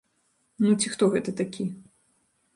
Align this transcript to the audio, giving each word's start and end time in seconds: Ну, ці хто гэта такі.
Ну, 0.63 0.71
ці 0.81 0.89
хто 0.95 1.11
гэта 1.17 1.35
такі. 1.43 1.69